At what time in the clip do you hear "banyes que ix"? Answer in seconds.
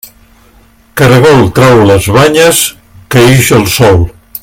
2.17-3.55